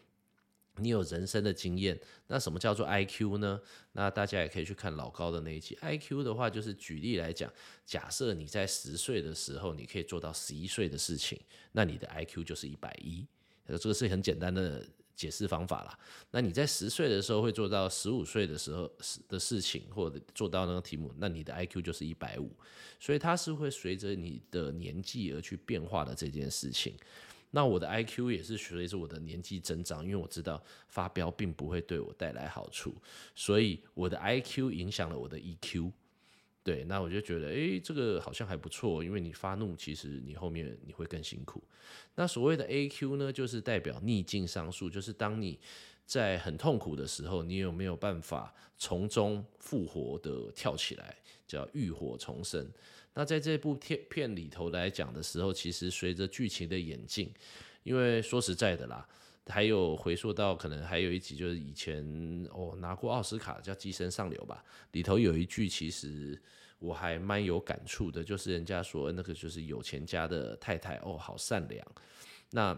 [0.77, 1.99] 你有人生的经验。
[2.27, 3.61] 那什么叫做 IQ 呢？
[3.93, 5.77] 那大家也可以去看老高的那一集。
[5.81, 7.51] IQ 的话，就是举例来讲，
[7.85, 11.39] 假设你在十岁的时候，你可以做到十一岁的事情，
[11.71, 13.25] 那你的 IQ 就是一百一。
[13.67, 14.85] 这个是很简单的。
[15.15, 15.97] 解释方法啦，
[16.31, 18.91] 那你在十岁的时候会做到十五岁的时候
[19.29, 22.51] 的事情，或者做到那个题目，那你的 IQ 就是一百五，
[22.99, 26.95] 所以它是会随着你的年纪而去变化的这件事情。
[27.51, 32.93] 那我的 IQ 也是随着我的年纪增长，因为我知道发飙并不会对我带来好处，
[33.33, 35.91] 所以我的 IQ 影响了我的 EQ。
[36.65, 41.63] 对，那我就觉得，诶，这个好像还不错，因为你发怒，其实你后面你会更辛苦。
[42.15, 45.59] 那所谓的 AQ 呢，就是代表逆境上数，就是当你
[46.07, 52.67] 在很痛苦的时候，你有没有办法从中复活的跳起来，叫浴火重生。
[53.13, 57.31] 那在这部片片里头来讲的时候，其实随着剧情的演进，
[57.83, 59.07] 因为说实在的啦。
[59.47, 62.03] 还有回溯到可能还有一集，就是以前
[62.51, 66.41] 哦拿过奥斯卡叫《寄生上流》吧，里头有一句其实
[66.79, 71.87] 我还蛮有感触的，就是人家说那个就是有钱家的太太哦好善良，
[72.49, 72.77] 那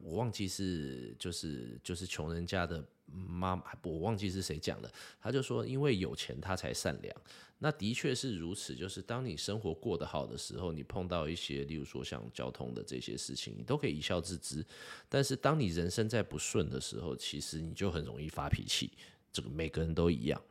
[0.00, 7.16] 我忘记是就是就是穷人家的妈妈，我忘记是谁讲的，他就说因为有钱他才善良。
[7.58, 14.66] 那的确是如此，就是当你生活过得好的时候，你碰到一些，例如说像交通的这些事情，你都可以一笑置之。
[15.08, 18.90] 但是当你人生在不顺的时候，其实你就很容易发脾气，
[19.32, 20.42] 这个每个人都一样。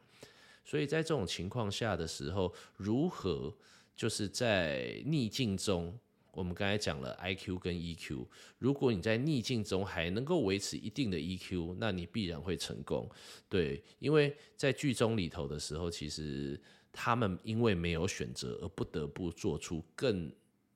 [0.64, 3.54] 所以在这种情况下的时候，如何
[3.94, 6.00] 就是在逆境中，
[6.32, 8.26] 我们刚才讲了 IQ 跟 EQ，
[8.58, 13.10] 如果你在逆境中还能够维持一定的 EQ，那你必然会成功。
[13.50, 16.60] 对，因为在剧中里头的时候，其实
[16.92, 20.32] 他们因为没有选择而不得不做出更。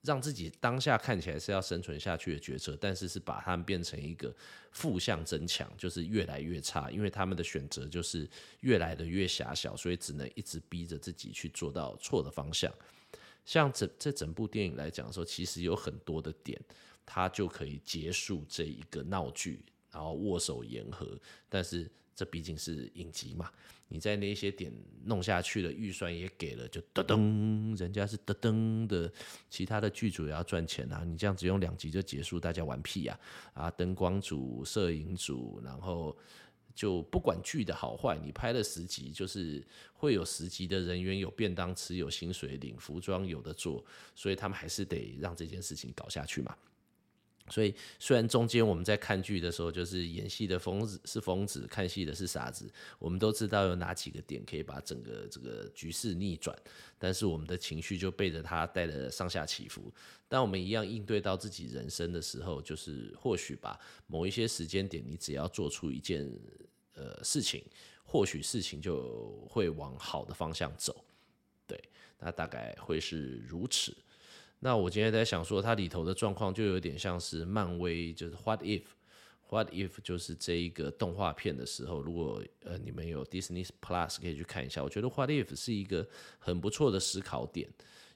[0.07, 4.31] 让自己当下看起来是要生存下去的决策，但是是把他们变成一个
[4.71, 12.71] 负向增强，就是越来越差，因为他们的选择就是越来的越狭小，所以只能一直逼着自己去做到错的方向。
[13.45, 16.59] 像这这整部电影来讲的时候，其实有很多的点，
[17.05, 21.89] 它就可以结束这一个闹剧，然后握手言和，但是。
[22.17, 23.51] 这毕竟是影集嘛，
[23.89, 24.71] 你在那些点
[25.03, 29.11] 弄下去了，预算也给了，就噔噔，人家是噔噔的，
[29.49, 33.19] 其他的剧组也要赚钱啊，你这样子用两集就结束，大家玩屁呀！
[33.53, 36.17] 啊，灯光组、摄影组，然后
[36.75, 43.83] 就不管剧的好坏，你拍了十集，就是会有十集的人员有便当吃，有薪水领，服装有的做，
[44.13, 46.55] 所以他们还是得让这件事情搞下去嘛。
[47.47, 56.57] 所以，虽然中间我们在看剧的时候，就是演戏的疯子是疯子，看戏的是傻子，我们都知道有哪几个点可以把整个这个局势逆转，
[56.97, 59.93] 但是我们的情绪就背着他带着上下起伏。
[60.27, 66.27] 当我们一样应对到自己人生的时候，就是或许吧，某一些时间点，你只要做出一件
[66.95, 67.63] 呃事情，
[68.03, 71.05] 或许事情就会往好的方向走。
[71.67, 71.79] 对，
[72.19, 73.95] 那大概会是如此。
[74.59, 86.07] 那我今天在想说，它里头的状况就有点像是漫威，就是 What If，What If 就是这一个动画片的时候，如果呃你们有 Disney Plus 可以去看一下，我觉得 What If 是一个
[86.39, 87.69] 很不错的思考点，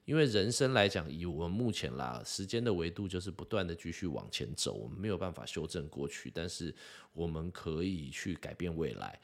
[0.10, 6.74] 因为人生来讲，以我们目前啦时间的维度，就是不断的继续往前走，我们没有办法修正过去，但是
[7.13, 9.22] 我们可以去改变未来。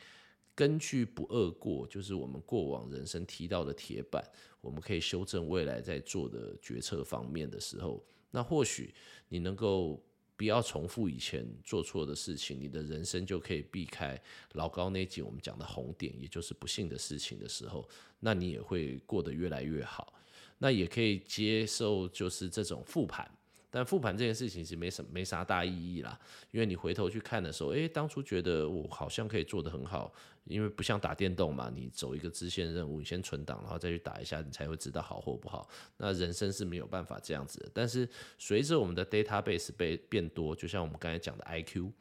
[0.54, 4.24] 根据不二过，就是我们过往人生提到的铁板，
[4.62, 8.94] 我们可以修正未来在做的决策方面的时候，那或许
[9.28, 10.00] 你能够
[10.38, 14.22] 不要重复以前做错的事情，你的人生就可以避开
[14.54, 20.14] 老高那集我们讲的红点，也就是不幸的事情的时候，那你也会过得越来越好。
[20.58, 23.30] 那也可以接受就是这种复盘。
[23.70, 26.18] 但复盘这件事情其实没什么没啥大意义啦，
[26.52, 30.14] 因为你回头去看的时候，诶，当初觉得我好像可以做得很好，
[30.46, 35.68] 因为不像打电动嘛，你走一个支线任务，你先存档，然后再去打一下，你才会知道好或不好。
[35.98, 41.92] 那人生是没有办法这样子的，但是随着我们的 database 被变多，就像我们刚才讲的 IQ，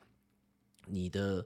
[0.87, 1.45] 你的。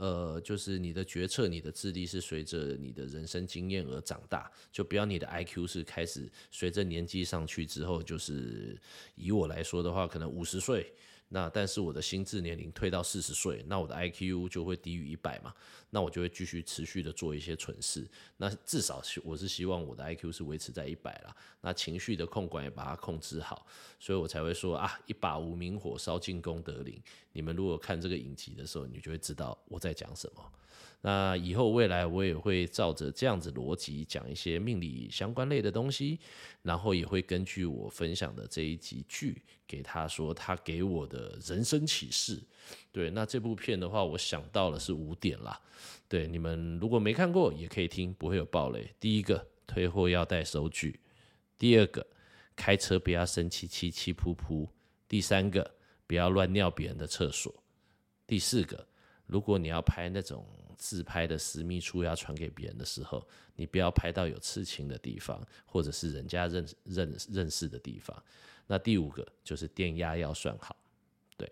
[0.00, 8.80] 呃，就是你的决策、你的智力是随着你的人生经验而长大，就不要你的 IQ 是开始随着年纪上去之后，就是
[9.14, 10.90] 以我来说的话，可能五十岁。
[11.32, 15.54] 那但是我的心智年龄退到四十岁，那我的 IQ 就会低于一百嘛，
[15.90, 18.04] 那我就会继续持续的做一些蠢事。
[18.36, 21.34] 那至少我是希望我的 IQ 是维持在一百啦。
[21.60, 23.64] 那情绪的控管也把它控制好，
[24.00, 27.00] 所以我才会说啊，一把无名火烧进功德林。
[27.32, 30.52] 你们如果看这个影集的时候，你就会知道我在讲什么。
[31.02, 36.18] 那以后未来我也会照着这样子逻辑讲一些命理相关类的东西，
[36.60, 42.38] 然后也会根据我分享的这一集剧给他说他给我的人生启示。
[42.92, 45.58] 对，那这部片的话，我想到了是五点啦。
[46.06, 48.94] 对，你们如果没看过也可以听，不会有暴雷。
[49.00, 50.92] 第一个，退货要带收据；
[51.56, 52.06] 第二个，
[52.54, 54.68] 开车不要生气气气噗噗；
[55.08, 55.74] 第三个，
[56.06, 57.50] 不要乱尿别人的厕所；
[58.26, 58.86] 第四个，
[59.26, 60.44] 如果你要拍那种。
[60.80, 63.22] 自拍的私密处要传给别人的时候，
[63.54, 68.24] 你不要拍到有刺青的地方，或者是人家认认认识的地方。
[68.66, 70.74] 那第五个就是电压要算好。
[71.36, 71.46] 对，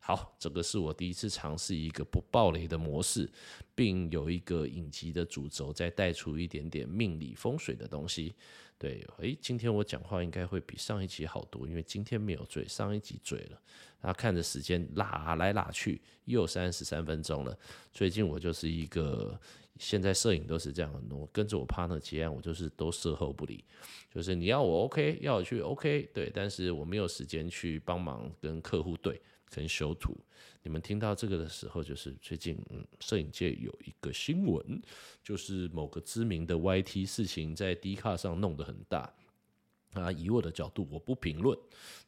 [0.00, 3.30] 好，这个是我第一次尝试一个不爆雷的模式，
[3.74, 8.34] 并有一个影集的主轴，再带出一点点命理风水的东西。
[8.82, 13.62] 对，诶，今天我讲话应该会比上一集好多，因为今天没有醉，上一集醉了。
[14.00, 17.56] 然后看着时间拉来拉去，又三十三分钟了。
[17.92, 19.40] 最近我就是一个，
[19.78, 23.64] 现在摄影都是这样，我跟着我 partner 结案，我就是都售后不理，
[24.12, 29.22] 就是你要我 OK，要我去 OK，对，但是我没有时间去帮忙跟客户对，
[29.54, 30.16] 跟修图。
[30.62, 34.80] 你们听到这个的时候，就是最近嗯，摄影界有一个新闻，
[35.22, 39.12] 就是某个知名的 YT 事情在 D 卡上弄得很大。
[39.92, 41.58] 啊，以我的角度，我不评论，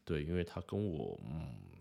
[0.05, 1.74] 对，因为他跟我嗯。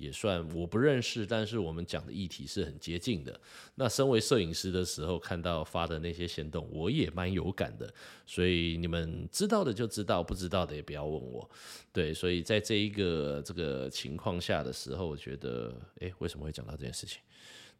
[0.00, 3.38] 也算我不认识，但是我们讲的议题是很接近的。
[3.74, 7.92] 那身为摄影师的时候，看到发的那些行动，我也蛮有感的。
[8.24, 11.48] 所以你们知道的就知道，不知道的也不要问我。
[11.92, 17.20] 对，所以在这一个这个情况下的时候，我觉得，诶，为什么会讲到这件事情？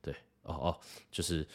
[0.03, 0.13] 对，
[0.43, 1.47] 哦哦，就是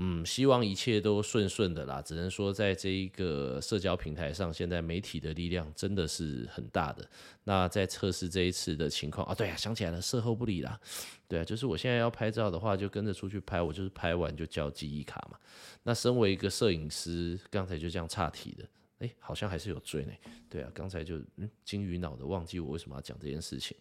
[0.00, 2.00] 嗯，希望一切都顺顺的啦。
[2.00, 7.04] 只能说，在这一个社交平台上，现在媒体的力量真的是很大的。
[7.42, 10.78] 那在测试这一次的情况啊，对啊，想起来了，事后不理啦。
[11.26, 15.36] 对啊，就是我现在要拍照的话，就跟着出去拍，我就是拍完就交记忆卡嘛。
[15.82, 18.64] 那身为一个摄影师，刚才就这样岔题的。
[19.00, 20.12] 哎、好像还是有追呢。
[20.48, 23.76] 对啊，刚才就嗯，金鱼脑的忘记我为什么要讲这件事情。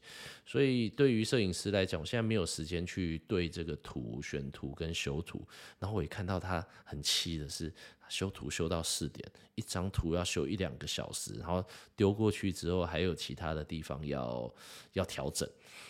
[0.45, 5.47] 所以对于摄影师来讲，我现在没有时间去对这个图、选图跟修图。
[5.79, 7.73] 然后我也看到他很气的是，
[8.09, 11.65] 修图修到四点，一张图要修一两个小时，然后
[11.95, 14.53] 丢过去之后还有其他的地方要
[14.93, 15.49] 要调整。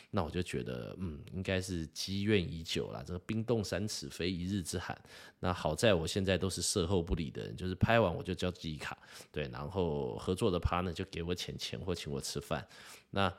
[0.09, 3.03] 那我就觉得，嗯，应该是积怨已久了。
[3.05, 4.97] 这个冰冻三尺非一日之寒。
[5.39, 8.97] 那好在我现在都是售后不理的人，就是拍完我就交记忆卡，
[9.31, 12.65] 对，然后合作的 partner 就给我钱钱或请我吃饭。
[13.09, 13.31] 那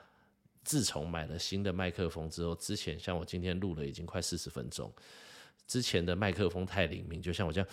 [0.63, 4.93] 自从买了新的麦克风之后，之前像我今天录了已经快四十分钟，
[5.67, 7.69] 之前的麦克风太灵敏，就像我这样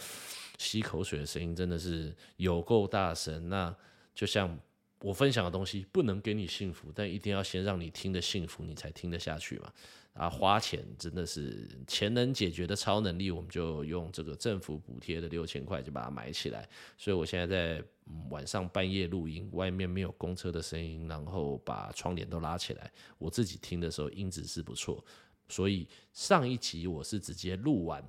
[0.58, 3.50] 吸口水的声音真的是有够大声。
[3.50, 3.76] 那
[4.16, 4.58] 就像。
[5.06, 9.72] 我分享的东西不能给你幸福，但一定要先让你听得幸福，你才听得下去嘛。
[10.14, 16.68] 啊，花钱真的是钱能解决的超能力，我们就用这个政府补贴的六千块就把它买起来。
[16.98, 17.84] 所以我现在在
[18.32, 25.06] 晚上半夜录音，外面没有公车的声音，然后把窗帘都拉起来，我自己听的时候音质是不错。
[25.48, 28.04] 所以上一集我是直接录完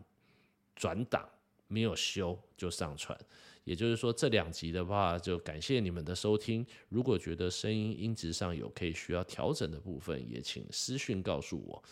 [0.74, 1.28] 转档，
[1.68, 3.18] 没有修就上传。
[3.66, 6.64] 也就是说，这两集的话，就感谢你们的收听。
[6.88, 11.82] 如果觉得声音音质上有可以需要调整的部分，也请私讯告诉我。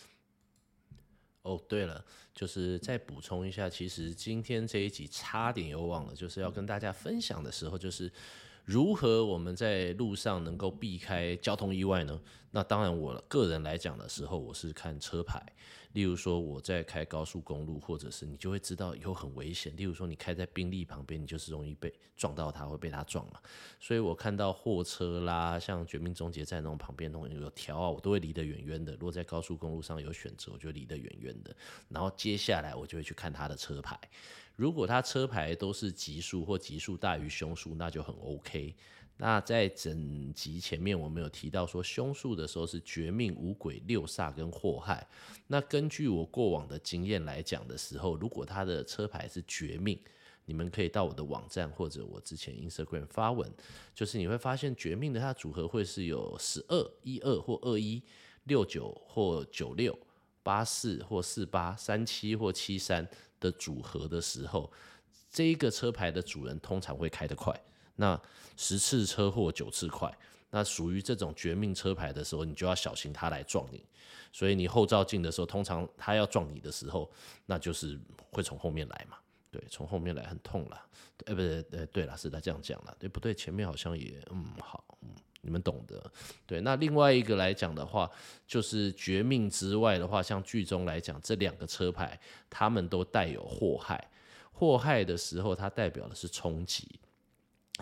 [1.43, 2.03] 哦，对了，
[2.33, 8.09] 就是再补充一下，其实今天这一集差点又忘了，就是要跟大家分享的时候，就是
[8.65, 12.23] 如何我们在路上能够避开交通意外呢？
[12.53, 15.45] 那当然，我个人来讲的时候，我是看车牌。
[15.95, 19.75] 例如说，我在开高速公路，或者是你就会知道有很危险。
[19.77, 23.41] 例如说，你开在宾利旁边，你就是容易被撞到它，会被它撞嘛。
[23.79, 28.93] 所以我看到货车啦，像绝命终结站那种旁边那种有条啊，我都会离得远远的。
[28.95, 31.57] 如果在高速公路上有选择，我就离得远远的。
[31.89, 33.97] 然后接下来我就会去看它的车牌，
[34.57, 38.75] 如果它车牌都是奇数或奇数大于凶数，那就很 OK。
[39.17, 45.07] 那在整集前面，我们有提到说凶数的时候是绝命、五鬼、六煞跟祸害。
[45.47, 49.97] 那根据我过往的经验来讲的时候，如果他的车牌是绝命，
[50.47, 53.49] 你们可以到我的网站或者我之前 Instagram 发文，
[53.95, 58.03] 就是你会发现绝命的它组合会是有十二、一二或二一、
[58.45, 59.97] 六九或九六、
[60.43, 63.09] 八四或四八、三七或七三
[63.39, 64.71] 的组合的时候，
[65.31, 67.59] 这一个车牌的主人通常会开得快。
[67.97, 68.21] 那
[68.57, 70.13] 十次车祸九次快，
[70.51, 73.85] 那属于这种绝命车牌的时候，你就要小心他来撞你。
[74.33, 77.09] 所以你后照镜的时候，通常他要撞你的时候，
[77.47, 77.99] 那就是
[78.33, 79.17] 会从后面来嘛。
[79.51, 80.85] 对，从后面来很痛啦。
[81.27, 82.97] 哎，不对，呃，对了，是他这样讲了。
[82.99, 83.33] 对不对？
[83.33, 85.11] 前面好像也嗯好，嗯，
[85.43, 86.03] 你们懂得。
[86.45, 88.11] 对，那另外一个来讲的话，
[88.45, 92.19] 就是绝命之外的话，像剧中来讲，这两个车牌
[92.51, 94.11] 他们都带有祸害。
[94.51, 96.89] 祸害的时候，它代表的是冲击。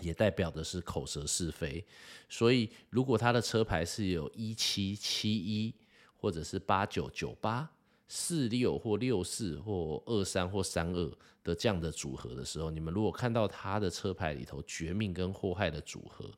[0.01, 1.85] 也代表的是口舌是非，
[2.27, 5.73] 所以如果他的车牌是有一七七一，
[6.15, 7.69] 或者是八九九八、
[8.07, 16.29] 四六或六四或二三或三二的这样的组合的时候，你们如果看到他的车牌里头绝命跟祸害的组合，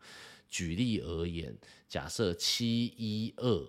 [0.49, 1.55] 举例而言，
[1.87, 3.67] 假设七一二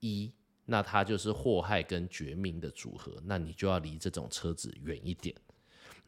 [0.00, 0.32] 一，
[0.64, 5.34] 那它就是祸害跟绝命的组合，那你就要离这种车子远一点。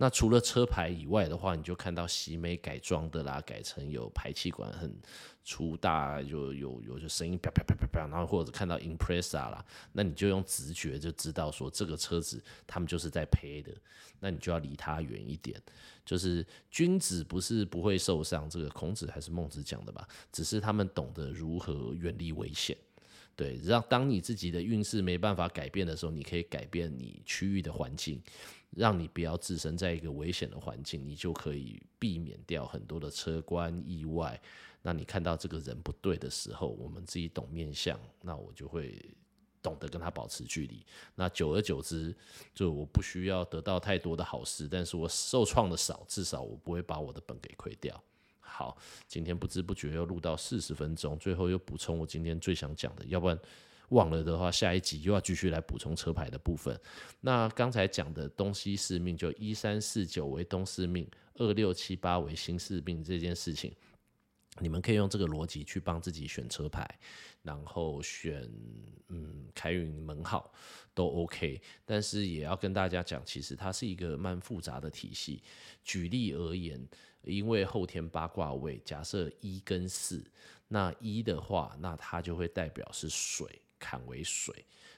[0.00, 4.96] 那除了车牌以外的话，你就看到喜美改装的啦，改成有排气管很
[5.42, 13.74] 粗大，就有有就声音啪啪啪啪啪，然后或者看到 Impreza 啦，那你就用直觉就知道说这个车子他们就是在配的，
[14.20, 15.60] 那你就要离他远一点。
[16.04, 20.06] 就是君子不是不会受伤，这个孔子还是孟子讲的吧？
[20.30, 22.76] 只是他们懂得如何远离危险。
[23.34, 28.20] 对，让当你自己的运势没办法改变的时候，你可以改变你区域的环境。
[28.70, 34.40] 让你不要置身在一个危险的环境，你就可以避免掉很多的车关意外。
[34.82, 39.04] 那你看到这个人不对的时候，我们自己懂面相，那我就会
[39.60, 40.84] 懂得跟他保持距离。
[41.16, 42.14] 那久而久之，
[42.54, 48.00] 就我不需要得到太多的好事，但是我受创的少，至少我不会把我的本给亏掉。
[48.40, 53.38] 好，今天不知不觉又录到四十分钟，最后又补充我今天最想讲的，要不然。
[53.90, 56.78] 忘了的话，下一集又要继续来补充车牌的部分。
[57.20, 63.74] 那刚才讲的东西四命，就一三四九为东四命，二六七八为新四命这件事情，
[64.58, 66.86] 你们可以用这个逻辑去帮自己选车牌，
[67.42, 68.50] 然后选
[69.08, 70.52] 嗯开运门号
[70.92, 75.42] 都 OK，但是也要跟大家讲，其实它是一个蛮复杂的体系。
[75.82, 76.86] 举例而言，
[77.22, 80.22] 因为后天八卦位，假设一跟四，
[80.66, 84.54] 那一的话，那它就会代表是水，坎为水；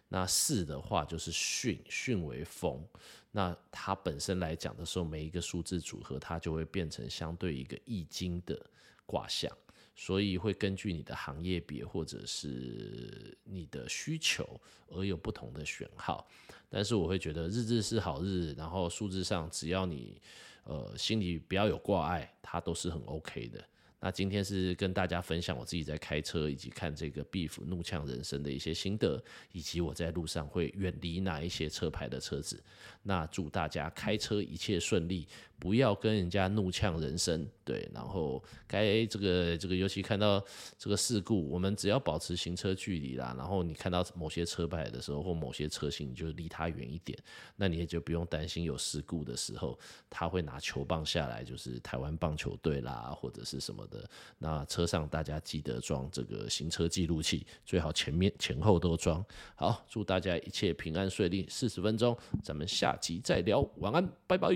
[0.09, 2.85] 那四的话就是巽，巽为风。
[3.31, 8.61] 那它本身来讲的时候，每一个数字组合，它就会变成相对一个易经的。
[9.07, 9.51] 卦象，
[9.97, 14.49] 所以会根据你的行业别或者是你的需求
[14.87, 16.31] 而有不同的选号。
[16.69, 20.23] 但是我会觉得日子是好日，然后数字上只要你
[20.63, 23.65] 呃心里不要有挂碍，它都是很 OK 的。
[24.01, 29.23] 那今天是跟大家分享我自己在开车以及看这个 Beef 怒呛人生的一些心得，
[29.53, 32.63] 以及我在路上会远离哪一些车牌的车子。
[33.03, 35.27] 那祝大家开车一切顺利。
[35.61, 40.43] 不要跟人家怒呛人生，对，然后该这个这个，尤其看到
[40.79, 43.35] 这个事故，我们只要保持行车距离啦。
[43.37, 47.19] 然后你看到某些车牌的时候，或某些车型，你就离它远一点，
[47.57, 49.79] 那你也就不用担心有事故的时候，
[50.09, 54.09] 他会拿球棒下来，就是台湾棒球队啦，或者是什么的。
[54.39, 59.23] 那车上大家记得装这个行车记录器，最好前面前后都装。
[59.57, 61.47] 好，祝大家一切平安顺利。
[61.51, 64.49] 四十分钟，咱们下下期再聊，晚安，拜拜。